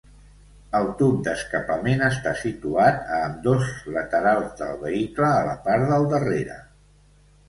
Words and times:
El 0.77 0.87
tub 1.01 1.17
d'escapament 1.25 1.99
està 2.05 2.31
situat 2.39 2.97
a 3.17 3.19
ambdós 3.25 3.67
laterals 3.97 4.55
del 4.63 4.73
vehicle 4.87 5.29
a 5.35 5.45
la 5.49 5.55
part 5.69 5.87
del 5.93 6.09
darrere. 6.15 6.57